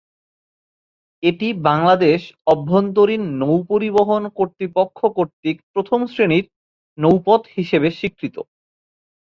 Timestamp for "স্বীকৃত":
7.91-8.35